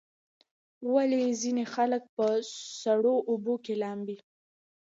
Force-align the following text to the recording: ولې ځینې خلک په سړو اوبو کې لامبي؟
ولې 0.93 1.21
ځینې 1.41 1.63
خلک 1.73 2.03
په 2.15 2.25
سړو 2.83 3.15
اوبو 3.29 3.53
کې 3.63 3.73
لامبي؟ 3.81 4.17